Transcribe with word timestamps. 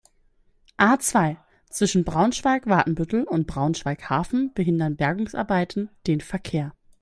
A-zwei, 0.77 1.37
zwischen 1.69 2.03
Braunschweig-Watenbüttel 2.05 3.23
und 3.25 3.45
Braunschweig-Hafen 3.45 4.51
behindern 4.55 4.95
Bergungsarbeiten 4.97 5.91
den 6.07 6.21
Verkehr. 6.21 6.73